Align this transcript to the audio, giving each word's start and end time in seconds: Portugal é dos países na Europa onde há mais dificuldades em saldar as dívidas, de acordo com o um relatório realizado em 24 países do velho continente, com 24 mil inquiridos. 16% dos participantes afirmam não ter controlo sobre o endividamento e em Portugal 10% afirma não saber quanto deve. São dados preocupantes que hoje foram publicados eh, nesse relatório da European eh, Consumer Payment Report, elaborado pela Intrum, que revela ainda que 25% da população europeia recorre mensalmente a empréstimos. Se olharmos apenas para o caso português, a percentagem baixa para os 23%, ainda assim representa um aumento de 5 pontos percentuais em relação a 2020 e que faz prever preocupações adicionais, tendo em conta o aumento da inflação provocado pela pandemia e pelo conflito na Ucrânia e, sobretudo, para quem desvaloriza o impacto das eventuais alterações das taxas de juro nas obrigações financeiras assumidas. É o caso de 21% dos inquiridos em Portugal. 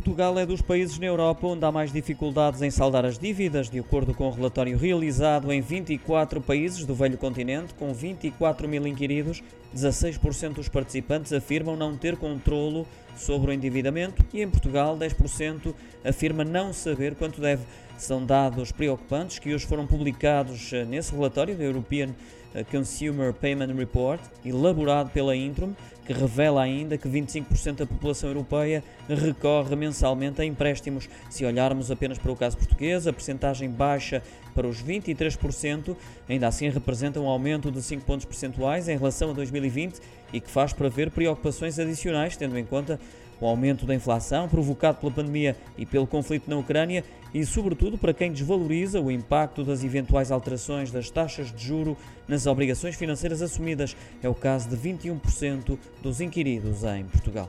Portugal 0.00 0.38
é 0.38 0.46
dos 0.46 0.62
países 0.62 0.98
na 0.98 1.04
Europa 1.04 1.46
onde 1.46 1.62
há 1.62 1.70
mais 1.70 1.92
dificuldades 1.92 2.62
em 2.62 2.70
saldar 2.70 3.04
as 3.04 3.18
dívidas, 3.18 3.68
de 3.68 3.78
acordo 3.78 4.14
com 4.14 4.24
o 4.24 4.28
um 4.28 4.32
relatório 4.32 4.78
realizado 4.78 5.52
em 5.52 5.60
24 5.60 6.40
países 6.40 6.86
do 6.86 6.94
velho 6.94 7.18
continente, 7.18 7.74
com 7.74 7.92
24 7.92 8.66
mil 8.66 8.86
inquiridos. 8.86 9.42
16% 9.76 10.54
dos 10.54 10.70
participantes 10.70 11.34
afirmam 11.34 11.76
não 11.76 11.98
ter 11.98 12.16
controlo 12.16 12.86
sobre 13.14 13.50
o 13.50 13.52
endividamento 13.52 14.24
e 14.32 14.40
em 14.40 14.48
Portugal 14.48 14.96
10% 14.96 15.74
afirma 16.02 16.44
não 16.44 16.72
saber 16.72 17.14
quanto 17.14 17.38
deve. 17.38 17.62
São 18.00 18.24
dados 18.24 18.72
preocupantes 18.72 19.38
que 19.38 19.52
hoje 19.54 19.66
foram 19.66 19.86
publicados 19.86 20.72
eh, 20.72 20.86
nesse 20.86 21.14
relatório 21.14 21.54
da 21.54 21.62
European 21.62 22.08
eh, 22.54 22.64
Consumer 22.64 23.34
Payment 23.34 23.74
Report, 23.74 24.18
elaborado 24.42 25.10
pela 25.10 25.36
Intrum, 25.36 25.74
que 26.06 26.14
revela 26.14 26.62
ainda 26.62 26.96
que 26.96 27.06
25% 27.06 27.74
da 27.74 27.86
população 27.86 28.30
europeia 28.30 28.82
recorre 29.06 29.76
mensalmente 29.76 30.40
a 30.40 30.46
empréstimos. 30.46 31.10
Se 31.28 31.44
olharmos 31.44 31.90
apenas 31.90 32.16
para 32.16 32.32
o 32.32 32.36
caso 32.36 32.56
português, 32.56 33.06
a 33.06 33.12
percentagem 33.12 33.68
baixa 33.68 34.22
para 34.54 34.66
os 34.66 34.82
23%, 34.82 35.94
ainda 36.26 36.48
assim 36.48 36.70
representa 36.70 37.20
um 37.20 37.28
aumento 37.28 37.70
de 37.70 37.82
5 37.82 38.02
pontos 38.06 38.24
percentuais 38.24 38.88
em 38.88 38.96
relação 38.96 39.30
a 39.30 39.32
2020 39.34 40.00
e 40.32 40.40
que 40.40 40.50
faz 40.50 40.72
prever 40.72 41.10
preocupações 41.10 41.78
adicionais, 41.78 42.36
tendo 42.36 42.58
em 42.58 42.64
conta 42.64 42.98
o 43.40 43.46
aumento 43.46 43.86
da 43.86 43.94
inflação 43.94 44.48
provocado 44.48 44.98
pela 44.98 45.12
pandemia 45.12 45.56
e 45.78 45.86
pelo 45.86 46.06
conflito 46.06 46.48
na 46.48 46.58
Ucrânia 46.58 47.02
e, 47.32 47.44
sobretudo, 47.46 47.96
para 47.96 48.12
quem 48.12 48.32
desvaloriza 48.32 49.00
o 49.00 49.10
impacto 49.10 49.64
das 49.64 49.82
eventuais 49.82 50.30
alterações 50.30 50.90
das 50.90 51.10
taxas 51.10 51.54
de 51.54 51.64
juro 51.64 51.96
nas 52.28 52.46
obrigações 52.46 52.96
financeiras 52.96 53.40
assumidas. 53.40 53.96
É 54.22 54.28
o 54.28 54.34
caso 54.34 54.68
de 54.68 54.76
21% 54.76 55.78
dos 56.02 56.20
inquiridos 56.20 56.84
em 56.84 57.04
Portugal. 57.04 57.48